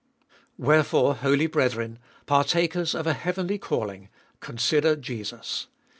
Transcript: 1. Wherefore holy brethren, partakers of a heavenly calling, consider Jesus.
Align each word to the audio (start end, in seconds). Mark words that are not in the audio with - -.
1. 0.57 0.67
Wherefore 0.67 1.13
holy 1.17 1.45
brethren, 1.45 1.99
partakers 2.25 2.95
of 2.95 3.05
a 3.05 3.13
heavenly 3.13 3.59
calling, 3.59 4.09
consider 4.39 4.95
Jesus. 4.95 5.67